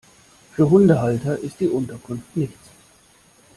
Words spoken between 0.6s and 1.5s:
Hundehalter